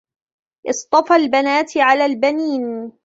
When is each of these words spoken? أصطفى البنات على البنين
أصطفى 0.69 1.15
البنات 1.15 1.77
على 1.77 2.05
البنين 2.05 2.91